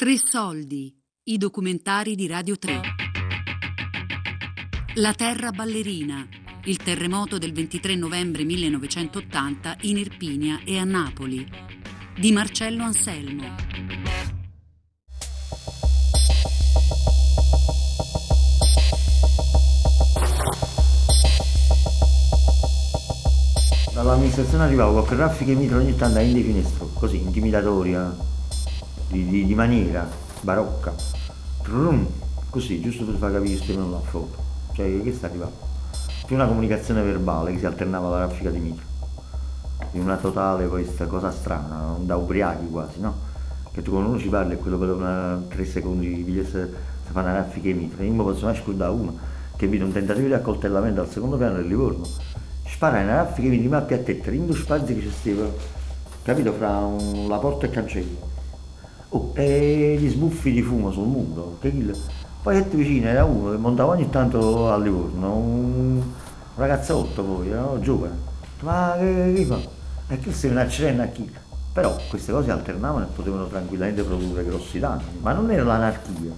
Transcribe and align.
Tre 0.00 0.16
soldi, 0.16 0.90
i 1.24 1.36
documentari 1.36 2.14
di 2.14 2.26
Radio 2.26 2.56
3. 2.56 2.80
La 4.94 5.12
terra 5.12 5.50
ballerina, 5.50 6.26
il 6.64 6.78
terremoto 6.78 7.36
del 7.36 7.52
23 7.52 7.96
novembre 7.96 8.44
1980 8.44 9.76
in 9.82 9.98
Irpinia 9.98 10.60
e 10.64 10.78
a 10.78 10.84
Napoli, 10.84 11.46
di 12.18 12.32
Marcello 12.32 12.84
Anselmo. 12.84 13.44
Dall'amministrazione 23.92 24.64
arrivavo 24.64 25.02
con 25.02 25.18
raffiche 25.18 25.54
mitra 25.54 25.76
ogni 25.76 25.94
tanto 25.94 26.20
in 26.20 26.42
finestro, 26.42 26.86
così, 26.94 27.18
intimidatoria 27.18 28.38
di, 29.10 29.26
di, 29.26 29.44
di 29.44 29.54
maniera 29.54 30.08
barocca, 30.40 30.94
così, 32.48 32.80
giusto 32.80 33.04
per 33.04 33.16
far 33.16 33.32
capire 33.32 33.54
che 33.56 33.62
stiamo 33.62 33.90
là 33.90 33.98
foto. 33.98 34.36
Cioè, 34.72 35.02
che 35.02 35.12
sta 35.12 35.26
arrivando? 35.26 35.68
Più 36.26 36.36
una 36.36 36.46
comunicazione 36.46 37.02
verbale 37.02 37.52
che 37.52 37.58
si 37.58 37.66
alternava 37.66 38.06
alla 38.06 38.18
raffica 38.20 38.50
di 38.50 38.60
mitra. 38.60 38.84
Di 39.90 39.98
una 39.98 40.16
totale 40.16 40.68
questa 40.68 41.06
cosa 41.06 41.32
strana, 41.32 41.96
da 42.00 42.16
ubriachi 42.16 42.68
quasi, 42.68 43.00
no? 43.00 43.28
Che 43.72 43.82
tu 43.82 43.90
quando 43.90 44.10
uno 44.10 44.18
ci 44.18 44.28
parli 44.28 44.54
e 44.54 44.56
quello 44.56 44.78
per 44.78 44.90
una, 44.90 45.42
tre 45.48 45.64
secondi 45.64 46.24
di 46.24 46.44
si 46.44 47.12
fa 47.12 47.20
una 47.20 47.34
raffica 47.34 47.66
di 47.66 47.74
mitra. 47.74 48.04
Io 48.04 48.12
mi 48.12 48.22
posso 48.22 48.44
mai 48.44 48.56
scordare 48.56 48.92
uno 48.92 49.18
che 49.56 49.66
vede 49.66 49.82
un 49.82 49.92
tentativo 49.92 50.28
di 50.28 50.32
accoltellamento 50.34 51.00
al 51.00 51.10
secondo 51.10 51.36
piano 51.36 51.56
del 51.56 51.66
Livorno. 51.66 52.04
Spara 52.64 53.00
una 53.00 53.16
raffica 53.16 53.48
di 53.48 53.58
mitra 53.58 53.78
a 53.78 53.82
piattetta, 53.82 54.30
in 54.30 54.46
due 54.46 54.56
spazi 54.56 54.94
che 54.94 55.00
ci 55.00 55.10
stava, 55.10 55.50
capito, 56.22 56.52
fra 56.52 56.78
un, 56.78 57.26
la 57.28 57.38
porta 57.38 57.66
e 57.66 57.68
il 57.68 57.74
cancello 57.74 58.29
Oh, 59.12 59.32
e 59.34 59.96
gli 59.98 60.08
sbuffi 60.08 60.52
di 60.52 60.62
fumo 60.62 60.92
sul 60.92 61.08
muro. 61.08 61.58
Poi 61.60 62.54
gente 62.54 62.76
vicino 62.76 63.08
era 63.08 63.24
uno 63.24 63.50
che 63.50 63.56
montava 63.56 63.92
ogni 63.92 64.08
tanto 64.08 64.70
a 64.70 64.78
Livorno, 64.78 65.34
un 65.34 66.02
ragazzotto 66.54 67.22
poi, 67.24 67.48
no? 67.48 67.78
giovane. 67.80 68.14
Ma 68.60 68.94
che, 68.96 69.32
che 69.34 69.44
fa? 69.44 69.58
E 70.06 70.18
che 70.18 70.32
sei 70.32 70.50
un 70.50 70.58
accidente 70.58 71.02
a 71.02 71.06
chi? 71.06 71.28
Però 71.72 71.96
queste 72.08 72.30
cose 72.30 72.52
alternavano 72.52 73.06
e 73.06 73.08
potevano 73.12 73.46
tranquillamente 73.48 74.02
produrre 74.04 74.44
grossi 74.44 74.78
danni, 74.78 75.02
ma 75.20 75.32
non 75.32 75.50
era 75.50 75.64
l'anarchia 75.64 76.30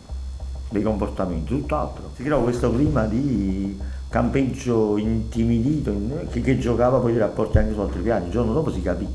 dei 0.71 0.83
comportamenti, 0.83 1.49
tutt'altro. 1.49 2.13
Si 2.17 2.23
creò 2.23 2.43
questo 2.43 2.73
clima 2.73 3.05
di 3.05 3.79
campeggio 4.09 4.97
intimidito 4.97 5.95
che, 6.31 6.41
che 6.41 6.59
giocava 6.59 6.99
poi 7.01 7.13
dei 7.13 7.21
rapporti 7.21 7.59
anche 7.59 7.75
su 7.75 7.81
altri 7.81 8.01
piani. 8.01 8.27
Il 8.27 8.31
giorno 8.31 8.55
dopo 8.55 8.73
si 8.73 8.81
capì 8.81 9.07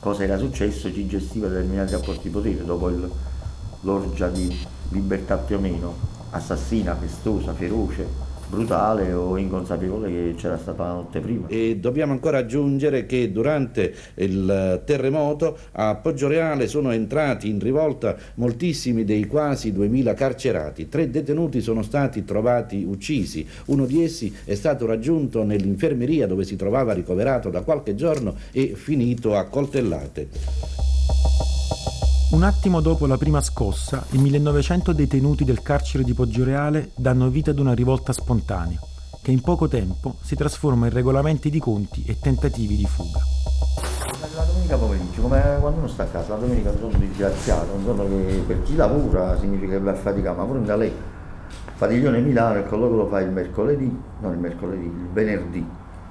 cosa 0.00 0.22
era 0.22 0.38
successo, 0.38 0.90
chi 0.90 1.06
gestiva 1.06 1.48
determinati 1.48 1.92
rapporti 1.92 2.22
di 2.24 2.28
potere 2.30 2.64
dopo 2.64 2.88
il, 2.88 3.10
l'orgia 3.80 4.28
di 4.28 4.54
libertà 4.90 5.36
più 5.36 5.56
o 5.56 5.60
meno 5.60 5.94
assassina, 6.30 6.94
festosa, 6.94 7.54
feroce 7.54 8.25
brutale 8.48 9.12
o 9.12 9.36
inconsapevole 9.36 10.08
che 10.08 10.34
c'era 10.36 10.56
stata 10.56 10.84
la 10.84 10.92
notte 10.92 11.20
prima. 11.20 11.48
E 11.48 11.76
dobbiamo 11.76 12.12
ancora 12.12 12.38
aggiungere 12.38 13.06
che 13.06 13.32
durante 13.32 13.94
il 14.14 14.82
terremoto 14.84 15.58
a 15.72 15.94
Poggioreale 15.96 16.66
sono 16.66 16.92
entrati 16.92 17.48
in 17.48 17.58
rivolta 17.58 18.16
moltissimi 18.34 19.04
dei 19.04 19.26
quasi 19.26 19.72
2000 19.72 20.14
carcerati. 20.14 20.88
Tre 20.88 21.10
detenuti 21.10 21.60
sono 21.60 21.82
stati 21.82 22.24
trovati 22.24 22.84
uccisi. 22.84 23.46
Uno 23.66 23.86
di 23.86 24.02
essi 24.02 24.34
è 24.44 24.54
stato 24.54 24.86
raggiunto 24.86 25.42
nell'infermeria 25.42 26.26
dove 26.26 26.44
si 26.44 26.56
trovava 26.56 26.92
ricoverato 26.92 27.50
da 27.50 27.62
qualche 27.62 27.94
giorno 27.94 28.34
e 28.52 28.72
finito 28.74 29.36
a 29.36 29.44
coltellate. 29.44 31.05
Un 32.36 32.42
attimo 32.42 32.82
dopo 32.82 33.06
la 33.06 33.16
prima 33.16 33.40
scossa, 33.40 34.04
i 34.10 34.18
1900 34.18 34.92
detenuti 34.92 35.42
del 35.42 35.62
carcere 35.62 36.04
di 36.04 36.12
Poggioreale 36.12 36.90
danno 36.94 37.30
vita 37.30 37.52
ad 37.52 37.58
una 37.58 37.72
rivolta 37.72 38.12
spontanea, 38.12 38.78
che 39.22 39.30
in 39.30 39.40
poco 39.40 39.68
tempo 39.68 40.16
si 40.20 40.36
trasforma 40.36 40.84
in 40.84 40.92
regolamenti 40.92 41.48
di 41.48 41.58
conti 41.58 42.04
e 42.06 42.18
tentativi 42.20 42.76
di 42.76 42.84
fuga. 42.84 43.20
La 44.34 44.44
domenica 44.44 44.76
pomeriggio, 44.76 45.22
come 45.22 45.56
quando 45.60 45.78
uno 45.78 45.88
sta 45.88 46.02
a 46.02 46.06
casa, 46.08 46.34
la 46.34 46.40
domenica 46.40 46.68
è 46.68 46.72
un 46.72 46.78
giorno 46.78 46.98
disgraziato, 46.98 47.72
un 47.72 47.84
giorno 47.84 48.06
che 48.06 48.44
per 48.46 48.62
chi 48.64 48.76
lavora 48.76 49.38
significa 49.38 49.72
che 49.72 49.80
va 49.80 49.92
a 49.92 49.94
faticare, 49.94 50.36
ma 50.36 50.44
pure 50.44 50.62
da 50.62 50.76
lei. 50.76 50.92
Fatiglione 51.74 52.20
Milano, 52.20 52.58
il 52.58 52.66
colloquio 52.66 53.04
lo 53.04 53.08
fa 53.08 53.20
il 53.20 53.30
mercoledì, 53.30 53.98
no 54.20 54.30
il 54.30 54.38
mercoledì, 54.38 54.84
il 54.84 55.08
venerdì, 55.10 55.66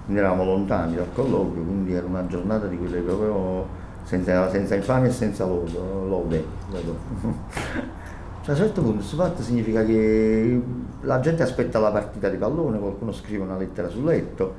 quindi 0.05 0.21
eravamo 0.23 0.43
lontani 0.43 0.95
dal 0.95 1.13
colloquio, 1.13 1.61
quindi 1.61 1.93
era 1.93 2.07
una 2.07 2.25
giornata 2.25 2.65
di 2.65 2.79
quelle 2.79 3.01
proprio 3.01 3.83
senza, 4.05 4.49
senza 4.49 4.75
infamia 4.75 5.09
e 5.09 5.11
senza 5.11 5.45
lode. 5.45 6.45
Cioè, 6.69 8.53
a 8.53 8.57
un 8.57 8.63
certo 8.63 8.81
punto 8.81 8.97
questo 8.97 9.15
fatto 9.15 9.41
significa 9.41 9.83
che 9.83 10.61
la 11.01 11.19
gente 11.19 11.41
aspetta 11.41 11.79
la 11.79 11.91
partita 11.91 12.29
di 12.29 12.37
pallone, 12.37 12.77
qualcuno 12.77 13.11
scrive 13.11 13.43
una 13.43 13.57
lettera 13.57 13.89
sul 13.89 14.03
letto, 14.03 14.53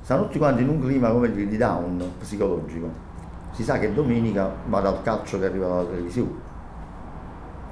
stanno 0.00 0.22
tutti 0.22 0.38
quanti 0.38 0.62
in 0.62 0.70
un 0.70 0.80
clima 0.80 1.10
come 1.10 1.30
dire, 1.30 1.46
di 1.46 1.58
down 1.58 2.02
psicologico. 2.18 3.14
Si 3.52 3.62
sa 3.62 3.78
che 3.78 3.92
domenica 3.92 4.50
va 4.66 4.80
dal 4.80 5.02
calcio 5.02 5.38
che 5.38 5.44
arriva 5.46 5.68
dalla 5.68 5.84
televisione. 5.84 6.44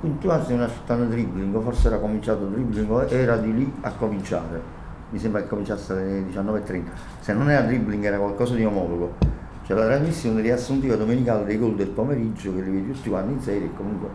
Quindi 0.00 0.18
tu 0.18 0.30
stiamo 0.42 0.64
aspettando 0.64 1.06
dribbling, 1.06 1.62
forse 1.62 1.86
era 1.86 1.98
cominciato 1.98 2.44
il 2.44 2.50
dribbling, 2.50 3.10
era 3.10 3.38
di 3.38 3.54
lì 3.54 3.74
a 3.80 3.92
cominciare. 3.92 4.60
Mi 5.08 5.18
sembra 5.18 5.40
che 5.40 5.48
cominciasse 5.48 5.92
alle 5.92 6.24
19.30. 6.30 6.82
Se 7.20 7.32
non 7.32 7.48
era 7.48 7.62
dribbling 7.62 8.04
era 8.04 8.18
qualcosa 8.18 8.54
di 8.54 8.64
omologo 8.64 9.33
cioè 9.66 9.76
la 9.78 9.86
trasmissione 9.86 10.42
riassuntiva 10.42 10.94
domenicale 10.94 11.44
dei 11.44 11.58
gol 11.58 11.74
del 11.74 11.88
pomeriggio 11.88 12.54
che 12.54 12.60
li 12.60 12.70
vedi 12.70 12.92
tutti 12.92 13.08
quanti 13.08 13.32
in 13.32 13.40
serie 13.40 13.66
è 13.68 13.74
comunque 13.74 14.08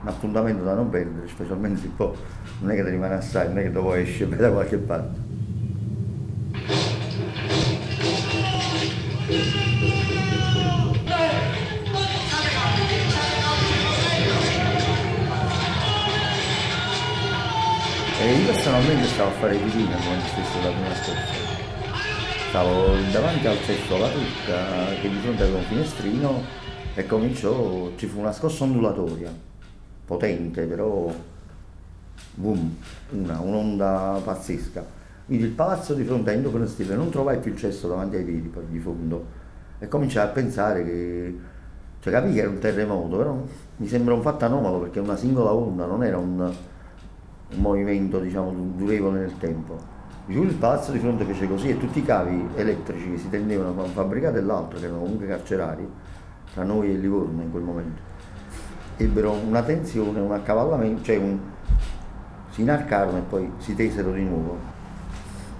un 0.00 0.08
appuntamento 0.08 0.64
da 0.64 0.74
non 0.74 0.88
perdere, 0.88 1.28
specialmente 1.28 1.86
un 1.86 1.96
po' 1.96 2.14
non 2.60 2.70
è 2.70 2.74
che 2.74 2.84
ti 2.84 2.90
rimane 2.90 3.14
assai, 3.14 3.48
non 3.48 3.58
è 3.58 3.62
che 3.62 3.70
dopo 3.72 3.94
esce 3.94 4.26
da 4.28 4.50
qualche 4.50 4.76
parte. 4.78 5.32
E 18.20 18.32
io 18.38 18.46
personalmente 18.46 19.04
stavo 19.06 19.28
a 19.28 19.32
fare 19.32 19.56
piscina 19.56 19.96
come 19.96 20.20
stesso 20.26 20.62
la 20.62 20.70
prima 20.70 20.94
scorsa 20.94 21.63
stavo 22.54 22.86
davanti 23.10 23.48
al 23.48 23.58
cesso 23.64 23.96
alla 23.96 24.08
turca 24.08 24.94
che 25.00 25.08
di 25.08 25.18
fronte 25.18 25.42
aveva 25.42 25.58
un 25.58 25.64
finestrino 25.64 26.40
e 26.94 27.04
cominciò, 27.04 27.90
ci 27.96 28.06
fu 28.06 28.20
una 28.20 28.30
scossa 28.30 28.62
ondulatoria, 28.62 29.28
potente 30.04 30.64
però, 30.64 31.12
boom, 32.34 32.76
una, 33.10 33.40
un'onda 33.40 34.20
pazzesca. 34.22 34.86
Vidi 35.26 35.42
il 35.42 35.50
palazzo 35.50 35.94
di 35.94 36.04
fronte 36.04 36.30
a 36.30 36.34
Indo 36.34 36.66
Stile, 36.68 36.94
non 36.94 37.10
trovai 37.10 37.40
più 37.40 37.50
il 37.50 37.58
cesso 37.58 37.88
davanti 37.88 38.14
ai 38.14 38.22
piedi 38.22 38.52
di 38.68 38.78
fondo 38.78 39.26
e 39.80 39.88
cominciai 39.88 40.24
a 40.24 40.30
pensare 40.30 40.84
che, 40.84 41.38
cioè 41.98 42.12
capì 42.12 42.34
che 42.34 42.38
era 42.38 42.50
un 42.50 42.60
terremoto, 42.60 43.16
però 43.16 43.36
mi 43.78 43.88
sembra 43.88 44.14
un 44.14 44.22
fatto 44.22 44.44
anomalo 44.44 44.78
perché 44.78 45.00
una 45.00 45.16
singola 45.16 45.52
onda 45.52 45.86
non 45.86 46.04
era 46.04 46.18
un, 46.18 46.38
un 46.38 47.60
movimento 47.60 48.20
diciamo 48.20 48.54
durevole 48.76 49.18
nel 49.18 49.38
tempo 49.38 49.94
Giù 50.26 50.42
il 50.42 50.54
palazzo 50.54 50.90
di 50.90 50.98
fronte 51.00 51.22
fece 51.26 51.46
così 51.46 51.68
e 51.68 51.78
tutti 51.78 51.98
i 51.98 52.02
cavi 52.02 52.48
elettrici 52.54 53.10
che 53.10 53.18
si 53.18 53.28
tendevano 53.28 53.74
da 53.74 53.82
un 53.82 53.90
fabbricato 53.90 54.38
e 54.38 54.40
l'altro, 54.40 54.78
che 54.78 54.86
erano 54.86 55.00
comunque 55.00 55.26
carcerari, 55.26 55.86
tra 56.54 56.62
noi 56.62 56.92
e 56.92 56.94
Livorno 56.94 57.42
in 57.42 57.50
quel 57.50 57.62
momento, 57.62 58.00
ebbero 58.96 59.32
una 59.32 59.62
tensione, 59.62 60.20
un 60.20 60.32
accavallamento, 60.32 61.02
cioè 61.02 61.18
un, 61.18 61.38
si 62.48 62.62
inarcarono 62.62 63.18
e 63.18 63.20
poi 63.20 63.52
si 63.58 63.74
tesero 63.74 64.12
di 64.12 64.22
nuovo. 64.22 64.72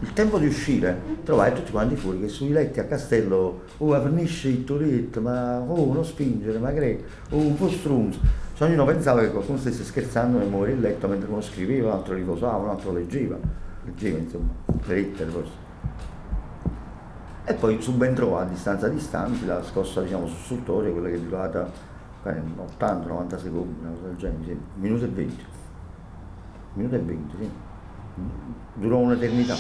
Il 0.01 0.15
tempo 0.15 0.39
di 0.39 0.47
uscire 0.47 0.99
trovai 1.25 1.53
tutti 1.53 1.71
quanti 1.71 1.97
fuori 1.97 2.21
che 2.21 2.29
sui 2.29 2.49
letti 2.49 2.81
a 2.81 2.85
castello, 2.85 3.65
oh 3.77 4.01
fornisce 4.01 4.49
il 4.49 4.65
toretto, 4.65 5.21
ma 5.21 5.61
oh 5.61 5.93
non 5.93 6.07
spingere, 6.07 6.59
ma 6.59 6.73
che 6.73 7.05
oh 7.29 7.37
un 7.37 7.55
po' 7.55 7.69
strunzo. 7.69 8.19
Cioè, 8.55 8.69
ognuno 8.69 8.87
pensava 8.87 9.21
che 9.21 9.31
qualcuno 9.31 9.59
stesse 9.59 9.85
scherzando 9.85 10.39
nel 10.39 10.49
muovere 10.49 10.73
il 10.73 10.81
letto 10.81 11.07
mentre 11.07 11.29
uno 11.29 11.43
scriveva, 11.43 11.89
un 11.89 11.99
altro 11.99 12.15
riposava, 12.15 12.57
un 12.57 12.71
altro 12.71 12.93
leggeva 12.93 13.37
leggeva 13.85 14.19
insomma, 14.19 14.51
le 14.87 14.95
lettere 14.95 15.31
forse. 15.31 15.63
E 17.47 17.55
poi 17.55 17.81
subentrò 17.81 18.39
a 18.39 18.45
distanza 18.45 18.89
distanti 18.89 19.45
la 19.45 19.63
scossa 19.63 20.01
diciamo 20.01 20.27
sussultoria, 20.27 20.91
quella 20.91 21.09
che 21.09 21.17
è 21.17 21.21
durata 21.21 21.71
80-90 22.25 23.39
secondi, 23.39 23.81
una 23.81 23.91
cosa 23.91 24.07
del 24.07 24.17
genere, 24.17 24.45
sì. 24.45 24.59
minuto 24.77 25.05
e 25.05 25.09
20. 25.09 25.45
Minuto 26.75 26.95
e 26.95 26.99
20, 26.99 27.37
sì. 27.39 27.51
Durò 28.75 28.99
un'eternità. 28.99 29.55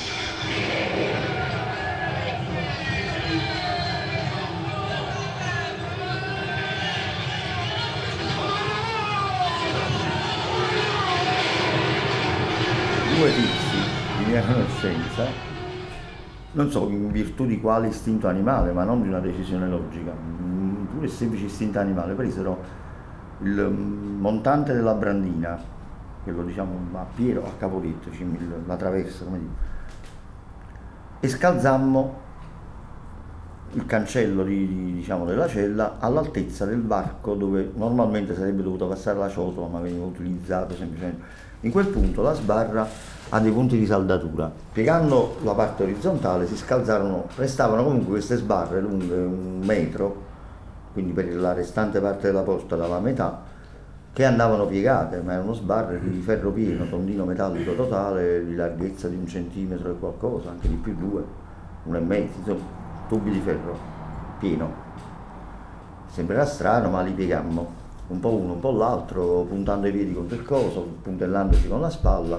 Due 13.16 13.32
tipi 13.34 13.93
mia 14.26 14.42
conoscenza, 14.44 15.24
non 16.52 16.70
so 16.70 16.88
in 16.88 17.10
virtù 17.10 17.46
di 17.46 17.60
quale 17.60 17.88
istinto 17.88 18.28
animale, 18.28 18.72
ma 18.72 18.84
non 18.84 19.02
di 19.02 19.08
una 19.08 19.20
decisione 19.20 19.68
logica, 19.68 20.12
pure 20.92 21.08
semplice 21.08 21.46
istinto 21.46 21.78
animale, 21.78 22.14
presero 22.14 22.82
il 23.40 23.68
montante 23.68 24.72
della 24.72 24.94
Brandina, 24.94 25.58
quello 26.22 26.42
diciamo 26.42 26.78
a 26.94 27.06
Piero, 27.14 27.44
a 27.46 27.50
Capoletto, 27.58 28.08
la 28.66 28.76
traversa, 28.76 29.24
come 29.24 29.38
dico, 29.38 29.54
e 31.20 31.28
scalzammo 31.28 32.22
il 33.74 33.86
cancello 33.86 34.44
di, 34.44 34.94
diciamo, 34.94 35.24
della 35.24 35.48
cella 35.48 35.96
all'altezza 35.98 36.64
del 36.64 36.82
varco 36.82 37.34
dove 37.34 37.72
normalmente 37.74 38.34
sarebbe 38.34 38.62
dovuto 38.62 38.86
passare 38.86 39.18
la 39.18 39.28
ciotola 39.28 39.66
ma 39.66 39.80
veniva 39.80 40.04
utilizzato 40.04 40.74
semplicemente. 40.74 41.22
In 41.60 41.70
quel 41.70 41.86
punto 41.86 42.22
la 42.22 42.34
sbarra 42.34 42.86
ha 43.30 43.40
dei 43.40 43.50
punti 43.50 43.78
di 43.78 43.86
saldatura. 43.86 44.50
Piegando 44.72 45.36
la 45.42 45.54
parte 45.54 45.82
orizzontale 45.82 46.46
si 46.46 46.56
scalzarono, 46.56 47.26
restavano 47.36 47.82
comunque 47.82 48.12
queste 48.12 48.36
sbarre 48.36 48.80
lunghe 48.80 49.16
un 49.16 49.60
metro, 49.64 50.22
quindi 50.92 51.12
per 51.12 51.34
la 51.34 51.52
restante 51.52 52.00
parte 52.00 52.28
della 52.28 52.42
porta 52.42 52.76
dalla 52.76 53.00
metà, 53.00 53.42
che 54.12 54.24
andavano 54.24 54.66
piegate, 54.66 55.20
ma 55.22 55.32
erano 55.32 55.54
sbarre 55.54 55.98
di 56.00 56.20
ferro 56.20 56.52
pieno, 56.52 56.86
tondino 56.88 57.24
metallico 57.24 57.74
totale, 57.74 58.44
di 58.44 58.54
larghezza 58.54 59.08
di 59.08 59.16
un 59.16 59.26
centimetro 59.26 59.90
e 59.90 59.98
qualcosa, 59.98 60.50
anche 60.50 60.68
di 60.68 60.76
più 60.76 60.94
due, 60.94 61.24
uno 61.84 61.96
e 61.96 62.00
mezzo, 62.00 62.38
insomma 62.38 62.83
tubi 63.08 63.30
di 63.30 63.40
ferro 63.40 63.76
pieno. 64.38 64.82
Sembrerà 66.06 66.44
strano, 66.44 66.90
ma 66.90 67.02
li 67.02 67.12
piegammo 67.12 67.82
un 68.06 68.20
po' 68.20 68.34
uno, 68.34 68.52
un 68.54 68.60
po' 68.60 68.72
l'altro, 68.72 69.44
puntando 69.48 69.86
i 69.86 69.92
piedi 69.92 70.12
contro 70.12 70.36
il 70.36 70.44
coso, 70.44 70.86
puntellandoci 71.02 71.68
con 71.68 71.80
la 71.80 71.90
spalla. 71.90 72.38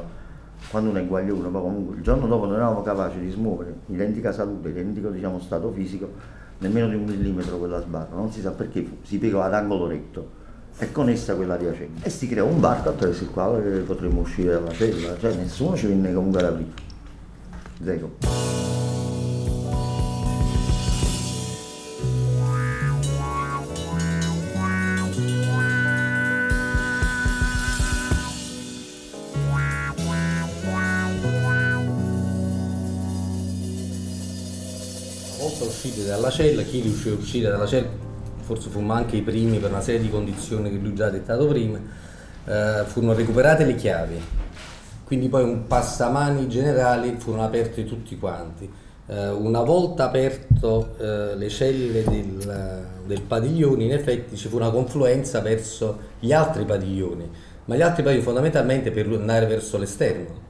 Quando 0.70 0.90
uno 0.90 1.00
è 1.00 1.06
guaglione, 1.06 1.50
ma 1.50 1.60
comunque 1.60 1.96
il 1.96 2.02
giorno 2.02 2.28
dopo 2.28 2.46
non 2.46 2.56
eravamo 2.56 2.82
capaci 2.82 3.20
di 3.20 3.30
smuovere 3.30 3.76
identica 3.88 4.32
salute, 4.32 4.70
identico 4.70 5.10
diciamo, 5.10 5.40
stato 5.40 5.72
fisico, 5.72 6.10
nemmeno 6.60 6.88
di 6.88 6.96
un 6.96 7.04
millimetro 7.04 7.58
quella 7.58 7.82
sbarra, 7.82 8.16
non 8.16 8.32
si 8.32 8.42
sa 8.42 8.52
perché 8.52 8.82
fu, 8.84 8.98
si 9.04 9.18
piegò 9.18 9.42
ad 9.42 9.54
angolo 9.54 9.88
retto 9.88 10.44
e 10.78 10.92
con 10.92 11.10
essa 11.10 11.36
quella 11.36 11.56
adiacente. 11.56 12.06
E 12.06 12.10
si 12.10 12.28
creò 12.28 12.46
un 12.46 12.60
varco 12.60 12.90
attraverso 12.90 13.24
il 13.24 13.32
quale 13.32 13.82
potremmo 13.82 14.22
uscire 14.22 14.54
dalla 14.54 14.72
cella, 14.72 15.18
cioè 15.18 15.36
nessuno 15.36 15.76
ci 15.76 15.88
venne 15.88 16.14
comunque 16.14 16.40
ad 16.40 16.46
aprire. 16.48 16.72
Zero. 17.84 18.85
Dalla 36.06 36.30
cella, 36.30 36.62
chi 36.64 36.82
riuscì 36.82 37.10
a 37.10 37.14
uscire 37.14 37.50
dalla 37.50 37.66
cella, 37.66 37.88
forse 38.42 38.70
fummo 38.70 38.94
anche 38.94 39.16
i 39.16 39.22
primi 39.22 39.58
per 39.58 39.72
una 39.72 39.82
serie 39.82 40.02
di 40.02 40.10
condizioni 40.10 40.70
che 40.70 40.78
lui 40.78 40.94
già 40.94 41.08
ha 41.08 41.10
dettato 41.10 41.48
prima, 41.48 41.80
eh, 42.46 42.84
furono 42.86 43.14
recuperate 43.14 43.66
le 43.66 43.76
chiavi, 43.76 44.22
quindi 45.04 45.30
poi 45.30 45.44
un 45.44 45.68
passamani 45.68 46.48
generali 46.48 47.16
furono 47.18 47.44
aperti 47.44 47.86
tutti 47.86 48.18
quanti. 48.18 48.70
Eh, 49.08 49.30
una 49.30 49.62
volta 49.62 50.06
aperto 50.06 50.96
eh, 50.98 51.36
le 51.36 51.50
celle 51.50 52.04
del, 52.04 52.88
del 53.06 53.22
padiglione, 53.22 53.84
in 53.84 53.94
effetti 53.94 54.36
ci 54.36 54.48
fu 54.48 54.56
una 54.56 54.72
confluenza 54.72 55.42
verso 55.42 55.98
gli 56.20 56.34
altri 56.34 56.66
padiglioni, 56.66 57.30
ma 57.66 57.76
gli 57.76 57.82
altri 57.82 58.02
padiglioni 58.02 58.26
fondamentalmente 58.26 58.92
per 58.92 59.08
andare 59.08 59.46
verso 59.46 59.78
l'esterno. 59.78 60.44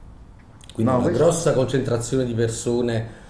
Quindi 0.72 0.92
no, 0.92 0.98
una 0.98 1.10
grossa 1.10 1.52
concentrazione 1.52 2.24
di 2.24 2.34
persone 2.34 3.24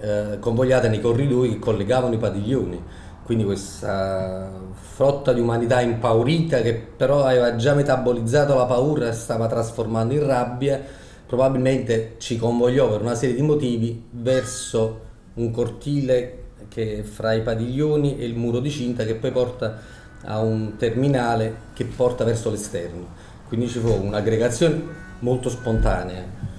eh, 0.00 0.38
convogliate 0.38 0.88
nei 0.88 1.00
corridoi 1.00 1.50
che 1.50 1.58
collegavano 1.58 2.14
i 2.14 2.18
padiglioni. 2.18 2.82
Quindi 3.22 3.44
questa 3.44 4.50
frotta 4.72 5.32
di 5.32 5.40
umanità 5.40 5.80
impaurita 5.80 6.62
che 6.62 6.74
però 6.74 7.24
aveva 7.24 7.54
già 7.56 7.74
metabolizzato 7.74 8.56
la 8.56 8.64
paura 8.64 9.08
e 9.08 9.12
stava 9.12 9.46
trasformando 9.46 10.14
in 10.14 10.26
rabbia, 10.26 10.80
probabilmente 11.26 12.16
ci 12.18 12.36
convogliò 12.36 12.88
per 12.90 13.02
una 13.02 13.14
serie 13.14 13.36
di 13.36 13.42
motivi 13.42 14.04
verso 14.10 15.08
un 15.34 15.50
cortile 15.52 16.38
che 16.68 16.98
è 16.98 17.02
fra 17.02 17.32
i 17.32 17.42
padiglioni 17.42 18.18
e 18.18 18.24
il 18.24 18.34
muro 18.34 18.58
di 18.58 18.70
cinta 18.70 19.04
che 19.04 19.14
poi 19.14 19.30
porta 19.30 19.78
a 20.24 20.40
un 20.40 20.76
terminale 20.76 21.54
che 21.72 21.84
porta 21.84 22.24
verso 22.24 22.50
l'esterno. 22.50 23.06
Quindi 23.46 23.68
ci 23.68 23.78
fu 23.78 23.90
un'aggregazione 23.90 24.82
molto 25.20 25.48
spontanea 25.50 26.49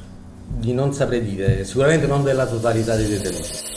di 0.58 0.74
non 0.74 0.94
saprei 0.94 1.24
dire, 1.24 1.64
sicuramente 1.64 2.08
non 2.08 2.24
della 2.24 2.46
totalità 2.46 2.96
dei 2.96 3.08
detenuti. 3.08 3.70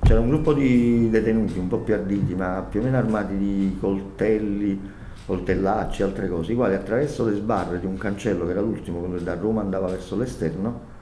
C'era 0.00 0.20
un 0.20 0.28
gruppo 0.28 0.54
di 0.54 1.10
detenuti 1.10 1.58
un 1.58 1.68
po' 1.68 1.78
più 1.78 1.92
arditi, 1.94 2.34
ma 2.34 2.66
più 2.68 2.80
o 2.80 2.82
meno 2.82 2.96
armati 2.96 3.36
di 3.36 3.76
coltelli, 3.78 4.80
coltellacci, 5.26 6.02
altre 6.02 6.28
cose, 6.28 6.52
i 6.52 6.54
quali 6.54 6.74
attraverso 6.74 7.26
le 7.26 7.34
sbarre 7.34 7.78
di 7.78 7.84
un 7.84 7.98
cancello 7.98 8.46
che 8.46 8.52
era 8.52 8.62
l'ultimo, 8.62 9.00
quello 9.00 9.18
da 9.18 9.34
Roma 9.34 9.60
andava 9.60 9.88
verso 9.88 10.16
l'esterno, 10.16 10.96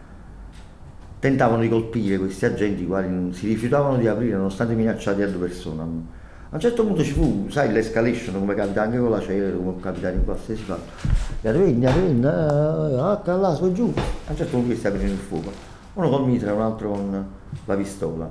tentavano 1.27 1.63
di 1.63 1.69
colpire 1.69 2.19
questi 2.19 2.45
agenti 2.45 2.85
i 2.85 2.87
quali 2.87 3.33
si 3.33 3.49
rifiutavano 3.49 3.97
di 3.97 4.07
aprire 4.07 4.37
nonostante 4.37 4.75
minacciati 4.75 5.23
a 5.23 5.29
due 5.29 5.49
persone. 5.49 5.83
A 5.83 6.55
un 6.55 6.61
certo 6.61 6.87
punto 6.87 7.03
ci 7.03 7.11
fu, 7.11 7.49
sai, 7.51 7.73
l'escalation 7.73 8.39
come 8.39 8.55
capita 8.55 8.83
anche 8.83 8.99
con 8.99 9.11
la 9.11 9.21
CER, 9.21 9.57
come 9.57 9.75
capita 9.81 10.11
in 10.11 10.25
qualsiasi 10.25 10.63
fatto. 10.63 11.09
Gli 11.41 11.49
vendi, 11.49 11.85
vendi, 11.85 12.27
ah, 12.27 13.21
là, 13.25 13.55
su 13.55 13.73
giù. 13.73 13.93
A 13.97 14.31
un 14.31 14.37
certo 14.37 14.53
punto 14.53 14.67
questi 14.67 14.87
aprirono 14.87 15.13
il 15.13 15.19
fuoco. 15.19 15.51
Uno 15.95 16.09
col 16.09 16.27
mitra 16.27 16.51
e 16.51 16.53
un 16.53 16.61
altro 16.61 16.91
con 16.91 17.27
la 17.65 17.75
pistola. 17.75 18.31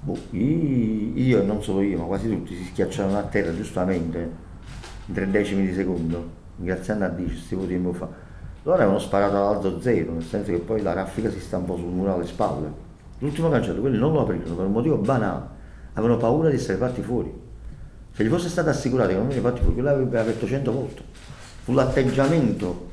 Boh, 0.00 0.18
io 0.30 1.40
e 1.40 1.42
non 1.44 1.62
solo 1.62 1.82
io, 1.82 1.98
ma 1.98 2.04
quasi 2.04 2.30
tutti 2.30 2.56
si 2.56 2.64
schiacciarono 2.64 3.18
a 3.18 3.22
terra 3.24 3.54
giustamente 3.54 4.46
in 5.04 5.12
tre 5.12 5.30
decimi 5.30 5.66
di 5.66 5.74
secondo, 5.74 6.30
ringraziando 6.56 7.04
a 7.04 7.08
Dio, 7.08 7.28
si 7.28 7.54
poteva 7.54 7.92
fare 7.92 8.27
loro 8.68 8.82
avevano 8.82 8.98
sparato 8.98 9.34
all'alzo 9.34 9.80
zero, 9.80 10.12
nel 10.12 10.22
senso 10.22 10.50
che 10.50 10.58
poi 10.58 10.82
la 10.82 10.92
raffica 10.92 11.30
si 11.30 11.40
stampò 11.40 11.74
sul 11.76 11.86
muro 11.86 12.12
alle 12.12 12.26
spalle. 12.26 12.70
L'ultimo 13.20 13.48
cancello, 13.48 13.80
quelli 13.80 13.96
non 13.96 14.12
lo 14.12 14.20
aprirono 14.20 14.54
per 14.54 14.66
un 14.66 14.72
motivo 14.72 14.96
banale, 14.96 15.42
avevano 15.94 16.18
paura 16.18 16.50
di 16.50 16.56
essere 16.56 16.76
fatti 16.76 17.00
fuori. 17.00 17.32
Se 18.12 18.22
gli 18.22 18.28
fosse 18.28 18.50
stato 18.50 18.68
assicurato 18.68 19.08
che 19.08 19.14
non 19.14 19.26
veniva 19.26 19.48
fatti 19.48 19.60
fuori, 19.60 19.74
quello 19.74 19.88
avrebbe 19.88 20.18
aperto 20.18 20.46
cento 20.46 20.70
volte. 20.70 21.02
Fu 21.62 21.72
l'atteggiamento 21.72 22.90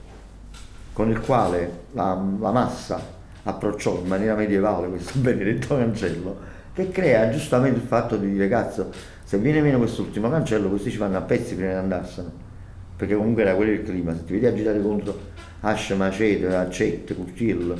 con 0.94 1.10
il 1.10 1.20
quale 1.20 1.84
la, 1.92 2.24
la 2.40 2.52
massa 2.52 2.98
approcciò 3.44 4.00
in 4.00 4.08
maniera 4.08 4.34
medievale 4.34 4.88
questo 4.88 5.20
benedetto 5.20 5.76
cancello, 5.76 6.38
che 6.74 6.90
crea 6.90 7.30
giustamente 7.32 7.82
il 7.82 7.86
fatto 7.86 8.16
di 8.16 8.32
dire 8.32 8.48
cazzo, 8.48 8.92
se 9.26 9.38
viene 9.40 9.60
meno 9.60 9.80
quest'ultimo 9.80 10.30
cancello, 10.30 10.70
questi 10.70 10.90
ci 10.90 10.98
fanno 10.98 11.18
a 11.18 11.22
pezzi 11.22 11.54
prima 11.56 11.72
di 11.72 11.78
andarsene, 11.80 12.45
perché 12.96 13.16
comunque 13.16 13.42
era 13.42 13.56
quello 13.56 13.72
il 13.72 13.84
clima, 13.84 14.16
se 14.16 14.24
ti 14.24 14.34
vedi 14.34 14.46
agitare 14.46 14.82
contro 14.82 15.34
asce, 15.62 15.96
macete, 15.96 16.56
accette, 16.56 17.16
cucchiello, 17.16 17.76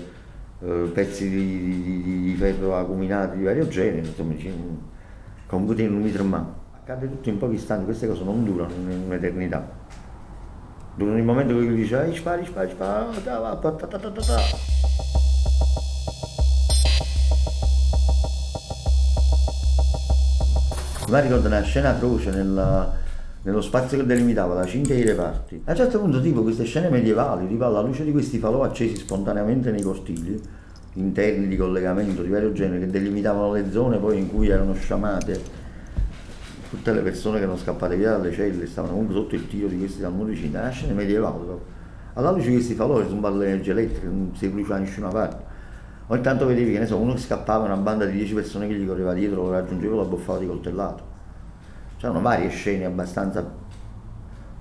eh, 0.62 0.90
pezzi 0.94 1.30
di, 1.30 2.02
di, 2.02 2.22
di, 2.22 2.36
ferro 2.36 2.76
acuminati 2.76 3.38
di 3.38 3.44
vario 3.44 3.68
genere, 3.68 4.08
insomma, 4.08 4.34
comunque 5.46 5.76
tiene 5.76 5.96
un 5.96 6.02
litro 6.02 6.24
in 6.24 6.30
mano. 6.30 6.64
Accade 6.74 7.08
tutto 7.08 7.30
in 7.30 7.38
pochi 7.38 7.56
istanti, 7.56 7.86
queste 7.86 8.08
cose 8.08 8.24
non 8.24 8.44
durano 8.44 8.74
un'eternità. 8.76 9.84
Durano 10.96 11.18
il 11.18 11.24
momento 11.24 11.54
cui 11.54 11.68
lui 11.68 11.76
dice, 11.76 12.14
spari, 12.16 12.46
spari, 12.46 12.70
spari, 12.72 13.24
ta, 13.24 13.56
ta, 13.56 13.72
ta, 13.72 13.88
ta, 13.88 13.98
ta, 13.98 14.10
ta. 14.10 14.38
Ma 21.10 21.20
ricordo 21.20 21.48
una 21.48 21.62
scena 21.62 21.90
atroce 21.90 22.32
nella 22.32 23.04
nello 23.46 23.62
spazio 23.62 24.00
che 24.00 24.06
delimitava 24.06 24.56
la 24.56 24.66
cinghia 24.66 24.96
dei 24.96 25.06
reparti. 25.06 25.62
A 25.66 25.72
un 25.72 25.78
certo 25.78 26.00
punto, 26.00 26.20
tipo 26.20 26.42
queste 26.42 26.64
scene 26.64 26.90
medievali, 26.90 27.48
tipo 27.48 27.64
alla 27.64 27.82
luce 27.82 28.04
di 28.04 28.12
questi 28.12 28.40
falò 28.40 28.64
accesi 28.64 28.96
spontaneamente 28.96 29.70
nei 29.70 29.84
cortili, 29.84 30.42
interni 30.94 31.48
di 31.48 31.56
collegamento 31.56 32.24
di 32.24 32.30
vario 32.30 32.52
genere, 32.54 32.80
che 32.80 32.88
delimitavano 32.88 33.54
le 33.54 33.72
zone 33.72 33.98
poi 33.98 34.18
in 34.18 34.34
cui 34.34 34.48
erano 34.48 34.74
sciamate 34.74 35.64
tutte 36.72 36.92
le 36.92 37.02
persone 37.02 37.38
che 37.38 37.44
erano 37.44 37.58
scappate 37.58 37.96
via 37.96 38.18
dalle 38.18 38.32
celle, 38.32 38.66
stavano 38.66 38.94
comunque 38.94 39.16
sotto 39.16 39.36
il 39.36 39.48
tiro 39.48 39.68
di 39.68 39.78
questi 39.78 40.00
Cina, 40.34 40.62
una 40.62 40.70
scena 40.70 40.94
medievale 40.94 41.36
proprio. 41.36 41.74
Alla 42.14 42.32
luce 42.32 42.48
di 42.48 42.54
questi 42.54 42.74
falò 42.74 43.08
sono 43.08 43.38
l'energia 43.38 43.74
elettrica, 43.74 44.08
non 44.08 44.32
si 44.36 44.48
bruciava 44.48 44.80
nessuna 44.80 45.10
parte. 45.10 45.44
Ogni 46.08 46.22
tanto 46.22 46.48
vedevi 46.48 46.72
che 46.72 46.80
ne 46.80 46.88
so, 46.88 46.98
uno 46.98 47.14
che 47.14 47.20
scappava, 47.20 47.66
una 47.66 47.78
banda 47.78 48.06
di 48.06 48.14
10 48.14 48.34
persone 48.34 48.68
che 48.68 48.74
gli 48.74 48.88
correva 48.88 49.14
dietro, 49.14 49.44
lo 49.44 49.52
raggiungeva, 49.52 49.96
lo 49.96 50.02
abboffava 50.02 50.40
di 50.40 50.48
coltellato 50.48 51.14
C'erano 52.06 52.22
varie 52.22 52.50
scene 52.50 52.86
abbastanza 52.86 53.44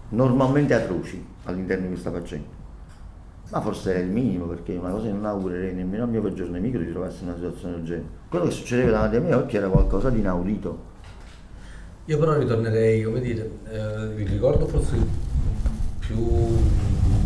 normalmente 0.09 0.73
atroci 0.73 1.23
all'interno 1.45 1.83
di 1.83 1.89
questa 1.89 2.11
faccenda. 2.11 2.49
Ma 3.51 3.61
forse 3.61 3.97
è 3.97 3.99
il 3.99 4.09
minimo, 4.09 4.47
perché 4.47 4.75
una 4.77 4.89
cosa 4.89 5.09
che 5.09 5.13
non 5.13 5.27
augurerei 5.27 5.75
nemmeno 5.75 6.05
al 6.05 6.09
mio 6.09 6.23
peggior 6.23 6.49
nemico 6.49 6.79
di 6.79 6.89
trovarsi 6.89 7.23
in 7.23 7.29
una 7.29 7.37
situazione 7.37 7.75
del 7.75 7.85
genere. 7.85 8.09
Quello 8.31 8.47
che 8.47 8.51
succedeva 8.51 8.93
davanti 8.93 9.17
a 9.17 9.21
me 9.21 9.35
occhi 9.35 9.59
era 9.59 9.69
qualcosa 9.69 10.09
di 10.09 10.21
inaudito. 10.21 10.79
Io 12.07 12.19
però 12.19 12.33
ritornerei, 12.39 13.03
come 13.03 13.21
dire, 13.21 13.51
eh, 13.71 14.23
il 14.23 14.27
ricordo 14.27 14.67
forse 14.67 14.97
più 15.99 16.17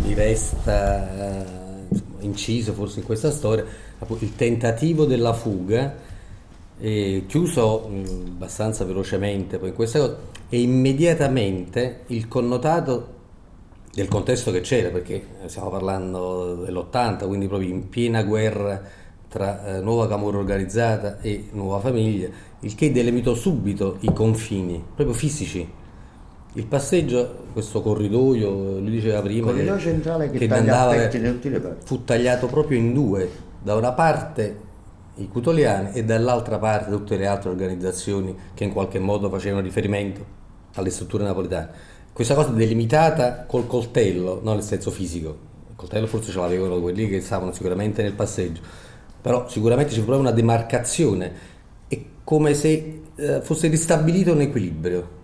mi 0.03 0.15
resta 0.15 1.39
eh, 1.39 1.45
inciso 2.19 2.73
forse 2.73 2.99
in 2.99 3.07
questa 3.07 3.31
storia, 3.31 3.65
il 4.19 4.35
tentativo 4.35 5.05
della 5.05 5.33
fuga, 5.33 5.95
eh, 6.81 7.25
chiuso 7.27 7.89
mh, 7.89 8.33
abbastanza 8.35 8.85
velocemente 8.85 9.59
poi 9.59 9.69
in 9.69 9.75
questa 9.75 9.99
cosa, 9.99 10.17
e 10.49 10.61
immediatamente 10.61 12.01
il 12.07 12.29
connotato 12.29 13.17
del 13.93 14.09
contesto 14.09 14.51
che 14.51 14.61
c'era, 14.61 14.91
perché 14.91 15.25
stiamo 15.47 15.71
parlando 15.71 16.63
dell'80, 16.65 17.27
quindi 17.27 17.49
proprio 17.49 17.69
in 17.69 17.89
piena 17.89 18.23
guerra 18.23 18.81
tra 19.29 19.77
eh, 19.77 19.81
nuova 19.81 20.09
Camorra 20.09 20.39
organizzata 20.39 21.21
e 21.21 21.49
nuova 21.53 21.81
famiglia, 21.81 22.29
il 22.61 22.75
che 22.75 22.93
delimitò 22.93 23.35
subito 23.35 23.97
i 24.01 24.13
confini, 24.13 24.83
proprio 24.95 25.17
fisici. 25.17 25.69
Il 26.55 26.67
passeggio, 26.67 27.47
questo 27.53 27.83
corridoio, 27.83 28.79
lui 28.79 28.91
diceva 28.91 29.21
prima, 29.21 29.51
corridoio 29.51 29.75
che, 29.75 29.81
centrale 29.81 30.31
che, 30.31 30.47
che 30.47 30.55
andava, 30.55 31.09
fu 31.85 32.05
tagliato 32.05 32.47
proprio 32.47 32.79
in 32.79 32.95
due, 32.95 33.31
da 33.63 33.75
una 33.75 33.93
parte 33.93 34.67
i 35.19 35.29
cutoliani 35.29 35.93
e 35.93 36.05
dall'altra 36.05 36.59
parte 36.59 36.91
tutte 36.91 37.17
le 37.17 37.27
altre 37.27 37.51
organizzazioni 37.51 38.37
che 38.55 38.65
in 38.65 38.73
qualche 38.73 38.99
modo 38.99 39.29
facevano 39.29 39.63
riferimento 39.63 40.25
alle 40.75 40.91
strutture 40.91 41.25
napoletane. 41.25 41.97
Questa 42.13 42.35
cosa 42.35 42.51
delimitata 42.51 43.45
col 43.47 43.67
coltello, 43.67 44.41
non 44.43 44.55
nel 44.55 44.65
senso 44.65 44.91
fisico, 44.91 45.29
il 45.69 45.77
coltello 45.77 46.07
forse 46.07 46.33
ce 46.33 46.39
l'avevano 46.41 46.81
quelli 46.81 47.09
che 47.09 47.21
stavano 47.21 47.53
sicuramente 47.53 48.03
nel 48.03 48.15
passeggio, 48.15 48.61
però 49.21 49.49
sicuramente 49.49 49.93
fu 49.93 49.99
proprio 49.99 50.21
una 50.21 50.33
demarcazione, 50.33 51.33
è 51.87 52.01
come 52.25 52.55
se 52.55 53.03
eh, 53.15 53.41
fosse 53.41 53.69
ristabilito 53.69 54.33
un 54.33 54.41
equilibrio, 54.41 55.17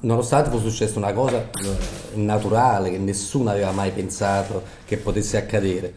nonostante 0.00 0.50
fosse 0.50 0.68
successa 0.70 0.98
una 0.98 1.12
cosa 1.12 1.38
eh, 1.38 2.16
naturale 2.16 2.90
che 2.90 2.98
nessuno 2.98 3.50
aveva 3.50 3.72
mai 3.72 3.90
pensato 3.92 4.62
che 4.84 4.96
potesse 4.96 5.36
accadere. 5.36 5.94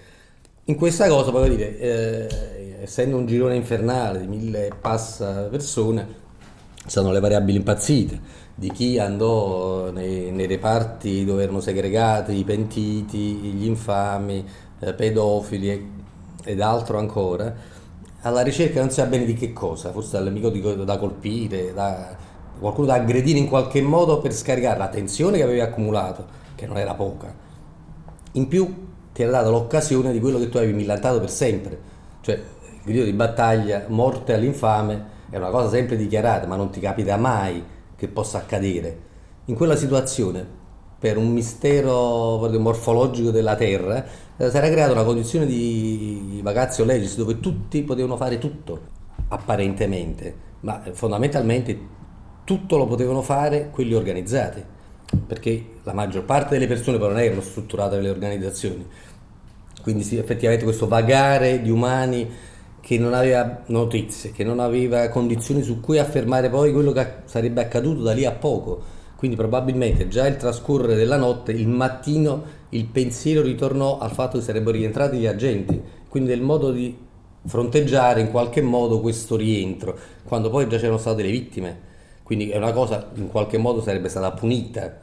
In 0.65 0.75
questa 0.75 1.07
cosa, 1.07 1.31
voglio 1.31 1.55
dire, 1.55 1.79
eh, 1.79 2.58
essendo 2.81 3.17
un 3.17 3.25
girone 3.25 3.55
infernale 3.55 4.21
di 4.21 4.27
mille 4.27 4.71
passa 4.79 5.43
persone, 5.43 6.27
sono 6.85 7.11
le 7.11 7.19
variabili 7.19 7.57
impazzite 7.57 8.47
di 8.55 8.71
chi 8.71 8.99
andò 8.99 9.89
nei, 9.91 10.31
nei 10.31 10.45
reparti 10.45 11.23
dove 11.23 11.43
erano 11.43 11.61
segregati 11.61 12.37
i 12.37 12.43
pentiti, 12.43 13.17
gli 13.17 13.65
infami, 13.65 14.45
eh, 14.79 14.93
pedofili 14.93 15.69
e, 15.69 15.87
ed 16.43 16.61
altro 16.61 16.97
ancora, 16.97 17.53
alla 18.21 18.41
ricerca 18.41 18.79
non 18.79 18.89
si 18.89 18.95
sa 18.95 19.05
bene 19.05 19.23
di 19.23 19.33
che 19.33 19.53
cosa, 19.53 19.91
forse 19.91 20.17
dall'amico 20.17 20.49
da 20.49 20.97
colpire, 20.97 21.73
da 21.73 22.15
qualcuno 22.59 22.87
da 22.87 22.95
aggredire 22.95 23.39
in 23.39 23.47
qualche 23.47 23.81
modo 23.81 24.19
per 24.19 24.33
scaricare 24.33 24.77
la 24.77 24.89
tensione 24.89 25.37
che 25.37 25.43
avevi 25.43 25.61
accumulato, 25.61 26.25
che 26.55 26.67
non 26.67 26.77
era 26.77 26.93
poca. 26.95 27.33
In 28.33 28.47
più 28.49 28.87
ti 29.13 29.21
era 29.21 29.31
data 29.31 29.49
l'occasione 29.49 30.11
di 30.11 30.19
quello 30.19 30.37
che 30.37 30.49
tu 30.49 30.57
avevi 30.57 30.73
millantato 30.73 31.19
per 31.21 31.29
sempre, 31.29 31.79
cioè 32.21 32.41
grido 32.83 33.03
di 33.03 33.13
battaglia, 33.13 33.85
morte 33.87 34.33
all'infame, 34.33 35.17
è 35.29 35.37
una 35.37 35.49
cosa 35.49 35.69
sempre 35.69 35.95
dichiarata, 35.95 36.47
ma 36.47 36.55
non 36.55 36.69
ti 36.69 36.79
capita 36.79 37.17
mai 37.17 37.63
che 37.95 38.07
possa 38.07 38.39
accadere. 38.39 39.07
In 39.45 39.55
quella 39.55 39.75
situazione, 39.75 40.45
per 40.99 41.17
un 41.17 41.31
mistero 41.31 42.47
morfologico 42.57 43.31
della 43.31 43.55
Terra, 43.55 44.03
eh, 44.37 44.49
si 44.49 44.57
era 44.57 44.69
creata 44.69 44.91
una 44.91 45.03
condizione 45.03 45.45
di 45.45 46.39
vacazio 46.43 46.83
legis 46.85 47.15
dove 47.15 47.39
tutti 47.39 47.83
potevano 47.83 48.17
fare 48.17 48.37
tutto, 48.37 48.79
apparentemente, 49.29 50.47
ma 50.61 50.81
fondamentalmente 50.91 51.77
tutto 52.43 52.77
lo 52.77 52.87
potevano 52.87 53.21
fare 53.21 53.69
quelli 53.71 53.93
organizzati, 53.93 54.63
perché 55.25 55.65
la 55.83 55.93
maggior 55.93 56.23
parte 56.23 56.55
delle 56.55 56.67
persone 56.67 56.97
poi 56.97 57.09
non 57.09 57.19
erano 57.19 57.41
strutturate 57.41 57.95
nelle 57.95 58.09
organizzazioni, 58.09 58.85
quindi 59.81 60.03
sì, 60.03 60.17
effettivamente 60.17 60.65
questo 60.65 60.87
vagare 60.87 61.61
di 61.61 61.69
umani 61.69 62.29
che 62.81 62.97
non 62.97 63.13
aveva 63.13 63.61
notizie, 63.67 64.31
che 64.31 64.43
non 64.43 64.59
aveva 64.59 65.07
condizioni 65.09 65.61
su 65.61 65.79
cui 65.79 65.99
affermare 65.99 66.49
poi 66.49 66.71
quello 66.71 66.91
che 66.91 67.07
sarebbe 67.25 67.61
accaduto 67.61 68.01
da 68.01 68.13
lì 68.13 68.25
a 68.25 68.31
poco. 68.31 68.97
Quindi 69.15 69.35
probabilmente 69.35 70.07
già 70.07 70.25
il 70.27 70.37
trascorrere 70.37 70.95
della 70.95 71.17
notte, 71.17 71.51
il 71.51 71.67
mattino, 71.67 72.43
il 72.69 72.85
pensiero 72.85 73.41
ritornò 73.41 73.97
al 73.97 74.11
fatto 74.11 74.37
che 74.37 74.43
sarebbero 74.43 74.77
rientrati 74.77 75.17
gli 75.17 75.25
agenti, 75.25 75.81
quindi 76.07 76.29
del 76.29 76.41
modo 76.41 76.71
di 76.71 76.97
fronteggiare 77.45 78.21
in 78.21 78.31
qualche 78.31 78.61
modo 78.61 79.01
questo 79.01 79.35
rientro, 79.35 79.97
quando 80.23 80.49
poi 80.49 80.69
già 80.69 80.77
c'erano 80.77 80.97
state 80.97 81.21
le 81.21 81.31
vittime. 81.31 81.87
Quindi 82.23 82.49
è 82.49 82.57
una 82.57 82.71
cosa 82.71 83.09
in 83.15 83.27
qualche 83.27 83.57
modo 83.57 83.81
sarebbe 83.81 84.07
stata 84.07 84.31
punita. 84.31 85.01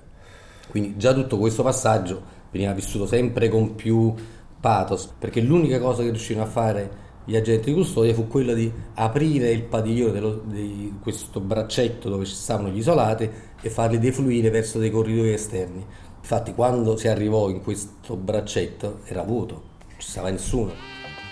Quindi 0.69 0.95
già 0.97 1.13
tutto 1.13 1.39
questo 1.39 1.63
passaggio 1.63 2.23
veniva 2.51 2.73
vissuto 2.73 3.07
sempre 3.07 3.49
con 3.49 3.75
più 3.75 4.15
pathos, 4.61 5.11
perché 5.19 5.41
l'unica 5.41 5.79
cosa 5.79 6.03
che 6.03 6.11
riuscirono 6.11 6.47
a 6.47 6.49
fare 6.49 6.91
gli 7.29 7.35
agenti 7.35 7.71
di 7.71 7.75
custodia 7.75 8.15
fu 8.15 8.29
quella 8.29 8.55
di 8.55 8.73
aprire 8.95 9.51
il 9.51 9.65
padiglione 9.65 10.13
dello, 10.13 10.43
di 10.45 10.95
questo 11.03 11.41
braccetto 11.41 12.09
dove 12.09 12.25
ci 12.25 12.35
stavano 12.35 12.69
gli 12.69 12.79
isolati 12.79 13.29
e 13.61 13.69
farli 13.69 13.99
defluire 13.99 14.49
verso 14.49 14.79
dei 14.79 14.91
corridoi 14.91 15.33
esterni. 15.33 15.85
Infatti 16.21 16.55
quando 16.55 16.97
si 16.97 17.09
arrivò 17.09 17.49
in 17.49 17.63
questo 17.63 18.15
braccetto 18.15 19.01
era 19.07 19.23
vuoto, 19.23 19.55
non 19.55 19.95
ci 19.99 20.09
stava 20.09 20.31
nessuno. 20.31 20.73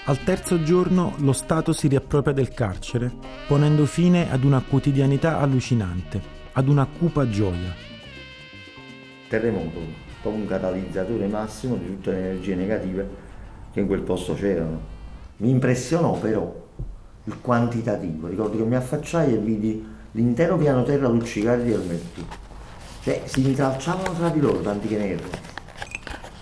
Al 0.06 0.22
terzo 0.24 0.64
giorno 0.64 1.14
lo 1.18 1.32
Stato 1.32 1.72
si 1.72 1.86
riappropria 1.86 2.34
del 2.34 2.48
carcere, 2.48 3.12
ponendo 3.46 3.86
fine 3.86 4.32
ad 4.32 4.42
una 4.42 4.62
quotidianità 4.68 5.38
allucinante, 5.38 6.20
ad 6.54 6.66
una 6.66 6.86
cupa 6.86 7.28
gioia. 7.28 7.72
Terremoto, 9.28 9.78
come 10.22 10.38
un 10.38 10.46
catalizzatore 10.46 11.28
massimo 11.28 11.76
di 11.76 11.86
tutte 11.86 12.10
le 12.10 12.18
energie 12.18 12.56
negative 12.56 13.08
che 13.72 13.78
in 13.78 13.86
quel 13.86 14.02
posto 14.02 14.34
c'erano. 14.34 14.93
Mi 15.36 15.50
impressionò 15.50 16.12
però 16.12 16.62
il 17.24 17.40
quantitativo, 17.40 18.28
ricordo 18.28 18.56
che 18.56 18.62
mi 18.62 18.76
affacciai 18.76 19.34
e 19.34 19.38
vidi 19.38 19.84
l'intero 20.12 20.56
piano 20.56 20.84
terra 20.84 21.08
luccicare 21.08 21.64
di 21.64 21.72
elmetti. 21.72 22.24
Cioè 23.02 23.22
si 23.24 23.44
intralciavano 23.44 24.12
tra 24.14 24.28
di 24.28 24.40
loro 24.40 24.60
tanti 24.60 24.86
che 24.86 24.96
ne 24.96 25.08
erano. 25.10 25.28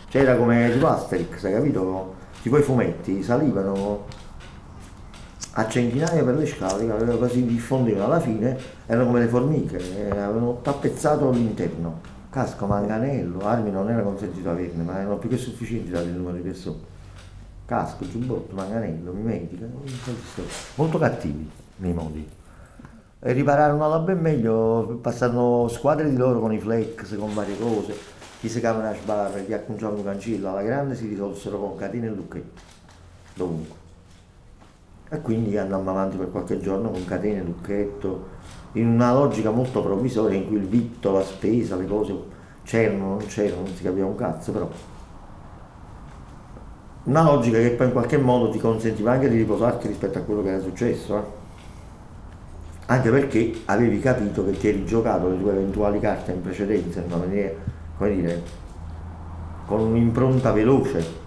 Cioè 0.08 0.22
era 0.22 0.37
come 0.37 0.70
tipo 0.72 0.88
Asterix, 0.88 1.42
hai 1.44 1.52
capito? 1.52 2.14
Tipo 2.42 2.58
i 2.58 2.62
fumetti, 2.62 3.22
salivano 3.22 4.04
a 5.52 5.68
centinaia 5.68 6.22
per 6.22 6.34
le 6.37 6.46
scale, 6.46 6.87
così 7.18 7.46
diffondevano, 7.46 8.04
alla 8.04 8.20
fine 8.20 8.58
erano 8.87 9.06
come 9.06 9.20
le 9.20 9.28
formiche, 9.28 9.76
avevano 10.11 10.61
tappezzato 10.61 11.30
l'interno. 11.30 12.00
Casco, 12.28 12.66
manganello, 12.66 13.40
armi 13.40 13.70
non 13.70 13.88
era 13.88 14.02
consentito 14.02 14.50
averne, 14.50 14.82
ma 14.82 14.99
erano 14.99 15.16
più 15.16 15.30
che 15.30 15.37
sufficienti 15.38 15.90
dato 15.90 16.06
il 16.06 16.14
numero 16.14 16.37
di 16.37 16.42
persone 16.42 16.91
casco, 17.64 18.09
giubbotto, 18.09 18.54
manganello, 18.54 19.12
mimetica, 19.12 19.66
molto 20.75 20.99
cattivi 20.99 21.49
nei 21.76 21.92
modi. 21.92 22.28
E 23.25 23.33
ripararono 23.33 23.85
alla 23.85 24.00
ben 24.00 24.19
meglio, 24.19 24.99
passarono 25.00 25.69
squadre 25.69 26.11
di 26.11 26.16
loro 26.16 26.40
con 26.40 26.52
i 26.52 26.59
flex, 26.59 27.16
con 27.16 27.33
varie 27.35 27.57
cose, 27.59 27.95
chi 28.40 28.49
secavano 28.49 28.85
la 28.85 28.95
sbarra, 28.95 29.38
chi 29.38 29.52
acconciavano 29.52 29.99
un 29.99 30.04
cancillo, 30.04 30.50
alla 30.50 30.62
grande 30.62 30.97
si 30.97 31.07
risolsero 31.07 31.59
con 31.59 31.76
catene 31.76 32.09
e 32.09 32.11
lucchetti, 32.11 32.61
dovunque. 33.35 33.76
E 35.09 35.21
quindi 35.21 35.57
andammo 35.57 35.90
avanti 35.90 36.16
per 36.16 36.31
qualche 36.31 36.59
giorno 36.59 36.90
con 36.90 37.04
catene 37.04 37.40
e 37.40 37.45
lucchetto, 37.45 38.28
in 38.73 38.88
una 38.88 39.12
logica 39.12 39.50
molto 39.50 39.83
provvisoria 39.83 40.37
in 40.37 40.47
cui 40.47 40.57
il 40.57 40.66
vitto, 40.66 41.12
la 41.12 41.23
spesa, 41.23 41.76
le 41.76 41.87
cose 41.87 42.14
c'erano, 42.64 43.19
non 43.19 43.26
c'erano, 43.26 43.62
non 43.62 43.75
si 43.75 43.83
capiva 43.83 44.07
un 44.07 44.16
cazzo, 44.16 44.50
però 44.50 44.69
una 47.04 47.23
logica 47.23 47.59
che 47.59 47.71
poi 47.71 47.87
in 47.87 47.92
qualche 47.92 48.16
modo 48.16 48.50
ti 48.50 48.59
consentiva 48.59 49.12
anche 49.12 49.28
di 49.28 49.38
riposarti 49.38 49.88
rispetto 49.88 50.18
a 50.18 50.21
quello 50.21 50.42
che 50.42 50.50
era 50.50 50.61
successo, 50.61 51.16
eh? 51.16 51.23
anche 52.87 53.11
perché 53.11 53.54
avevi 53.64 53.99
capito 53.99 54.44
che 54.44 54.52
ti 54.52 54.68
eri 54.68 54.85
giocato 54.85 55.28
le 55.28 55.40
tue 55.40 55.50
eventuali 55.50 55.99
carte 55.99 56.32
in 56.32 56.42
precedenza 56.42 57.00
in 57.00 57.06
una 57.06 57.16
maniera, 57.16 57.54
come 57.97 58.14
dire, 58.14 58.42
con 59.66 59.80
un'impronta 59.80 60.52
veloce, 60.52 61.21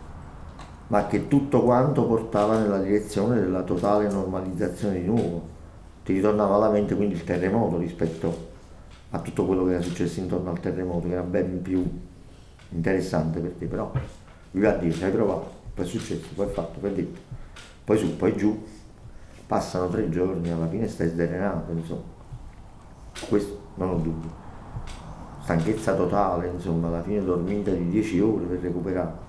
ma 0.88 1.08
che 1.08 1.28
tutto 1.28 1.64
quanto 1.64 2.06
portava 2.06 2.58
nella 2.60 2.80
direzione 2.80 3.40
della 3.40 3.64
totale 3.64 4.08
normalizzazione 4.10 5.02
di 5.02 5.06
nuovo. 5.06 5.54
Ti 6.06 6.14
ritornava 6.14 6.56
alla 6.56 6.70
mente 6.70 6.96
quindi 6.96 7.16
il 7.16 7.24
terremoto 7.24 7.78
rispetto 7.78 8.54
a 9.10 9.20
tutto 9.20 9.46
quello 9.46 9.66
che 9.66 9.74
era 9.74 9.82
successo 9.82 10.20
intorno 10.20 10.52
al 10.52 10.60
terremoto, 10.60 11.08
che 11.08 11.14
era 11.14 11.24
ben 11.24 11.62
più 11.62 11.84
interessante 12.70 13.40
per 13.40 13.52
te, 13.58 13.66
però 13.66 13.92
vi 14.52 14.62
va 14.62 14.70
a 14.70 14.74
dire, 14.74 15.04
hai 15.04 15.12
provato 15.12 15.55
poi 15.76 15.84
è 15.84 15.88
successo, 15.88 16.28
poi 16.34 16.46
è 16.48 16.50
fatto, 16.50 16.80
poi 16.80 16.90
è 16.90 16.94
detto, 16.94 17.20
poi 17.84 17.98
su, 17.98 18.16
poi 18.16 18.36
giù, 18.38 18.64
passano 19.46 19.90
tre 19.90 20.10
giorni, 20.10 20.50
alla 20.50 20.68
fine 20.68 20.88
stai 20.88 21.10
sdrenato, 21.10 21.72
insomma. 21.74 22.14
Questo 23.28 23.60
non 23.76 23.90
ho 23.90 23.96
dubbio. 23.96 24.44
Stanchezza 25.44 25.94
totale, 25.94 26.48
insomma, 26.48 26.88
alla 26.88 27.02
fine 27.04 27.24
dormita 27.24 27.72
di 27.72 27.90
10 27.90 28.20
ore 28.22 28.46
per 28.46 28.60
recuperare. 28.60 29.24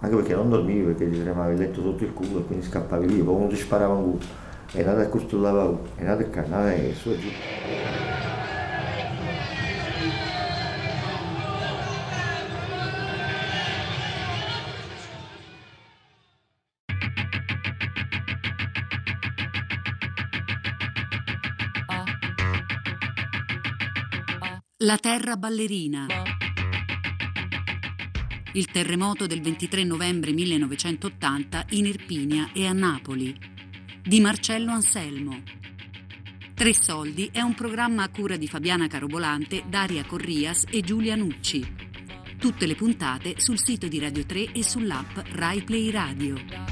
Anche 0.00 0.16
perché 0.16 0.34
non 0.34 0.48
dormivi 0.48 0.86
perché 0.86 1.10
ti 1.10 1.20
tremava 1.20 1.50
il 1.50 1.58
letto 1.58 1.82
sotto 1.82 2.04
il 2.04 2.12
culo 2.14 2.38
e 2.38 2.44
quindi 2.46 2.64
scappavi 2.64 3.06
via, 3.06 3.24
poi 3.24 3.34
uno 3.34 3.48
ti 3.48 3.56
sparava 3.56 3.94
un 3.94 4.12
culo. 4.12 4.24
È 4.72 4.82
nato 4.82 5.00
a 5.00 5.06
costo 5.06 5.36
della 5.36 5.52
paura, 5.52 5.78
è 5.94 6.04
nato 6.04 6.22
a 6.22 6.26
canale 6.26 6.88
e 6.88 6.94
su 6.94 7.10
e 7.10 7.18
giù. 7.18 7.28
La 24.82 24.96
terra 24.96 25.36
ballerina. 25.36 26.06
Il 28.52 28.66
terremoto 28.66 29.26
del 29.26 29.40
23 29.40 29.82
novembre 29.82 30.30
1980 30.30 31.66
in 31.70 31.86
Irpinia 31.86 32.50
e 32.52 32.64
a 32.64 32.72
Napoli 32.72 33.36
di 34.00 34.20
Marcello 34.20 34.70
Anselmo. 34.70 35.42
Tre 36.54 36.74
soldi 36.74 37.28
è 37.32 37.40
un 37.40 37.56
programma 37.56 38.04
a 38.04 38.08
cura 38.08 38.36
di 38.36 38.46
Fabiana 38.46 38.86
Carobolante, 38.86 39.64
Daria 39.68 40.04
Corrias 40.04 40.66
e 40.70 40.80
Giulia 40.82 41.16
Nucci. 41.16 41.74
Tutte 42.38 42.66
le 42.66 42.76
puntate 42.76 43.40
sul 43.40 43.58
sito 43.58 43.88
di 43.88 43.98
Radio 43.98 44.24
3 44.24 44.52
e 44.52 44.62
sull'app 44.62 45.18
Rai 45.32 45.60
Play 45.64 45.90
Radio. 45.90 46.67